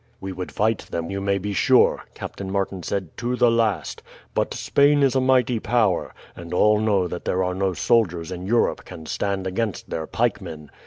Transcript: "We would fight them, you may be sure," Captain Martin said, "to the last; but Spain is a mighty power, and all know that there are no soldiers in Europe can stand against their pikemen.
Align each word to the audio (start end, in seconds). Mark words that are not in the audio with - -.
"We 0.19 0.31
would 0.31 0.51
fight 0.51 0.79
them, 0.89 1.11
you 1.11 1.21
may 1.21 1.37
be 1.37 1.53
sure," 1.53 2.05
Captain 2.15 2.49
Martin 2.51 2.81
said, 2.81 3.15
"to 3.17 3.35
the 3.35 3.51
last; 3.51 4.01
but 4.33 4.51
Spain 4.55 5.03
is 5.03 5.13
a 5.15 5.21
mighty 5.21 5.59
power, 5.59 6.11
and 6.35 6.55
all 6.55 6.79
know 6.79 7.07
that 7.07 7.23
there 7.25 7.43
are 7.43 7.53
no 7.53 7.73
soldiers 7.73 8.31
in 8.31 8.47
Europe 8.47 8.83
can 8.83 9.05
stand 9.05 9.45
against 9.45 9.91
their 9.91 10.07
pikemen. 10.07 10.71